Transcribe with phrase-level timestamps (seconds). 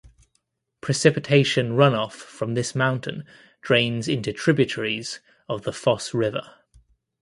[0.81, 3.23] Precipitation runoff from this mountain
[3.61, 6.55] drains into tributaries of the Foss River.